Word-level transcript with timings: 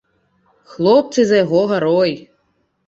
Хлопцы 0.71 1.27
за 1.31 1.35
яго 1.45 1.61
гарой. 1.75 2.19